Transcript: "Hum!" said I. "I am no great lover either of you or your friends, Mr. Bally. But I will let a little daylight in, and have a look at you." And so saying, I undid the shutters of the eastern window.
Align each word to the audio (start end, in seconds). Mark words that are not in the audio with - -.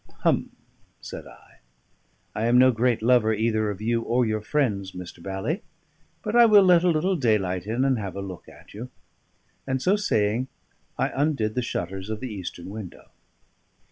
"Hum!" 0.21 0.49
said 0.99 1.27
I. 1.27 1.59
"I 2.33 2.45
am 2.47 2.57
no 2.57 2.71
great 2.71 3.03
lover 3.03 3.35
either 3.35 3.69
of 3.69 3.81
you 3.83 4.01
or 4.01 4.25
your 4.25 4.41
friends, 4.41 4.93
Mr. 4.93 5.21
Bally. 5.21 5.61
But 6.23 6.35
I 6.35 6.47
will 6.47 6.63
let 6.63 6.83
a 6.83 6.89
little 6.89 7.15
daylight 7.15 7.67
in, 7.67 7.85
and 7.85 7.99
have 7.99 8.15
a 8.15 8.21
look 8.21 8.49
at 8.49 8.73
you." 8.73 8.89
And 9.67 9.79
so 9.79 9.95
saying, 9.95 10.47
I 10.97 11.09
undid 11.09 11.53
the 11.53 11.61
shutters 11.61 12.09
of 12.09 12.19
the 12.19 12.33
eastern 12.33 12.71
window. 12.71 13.11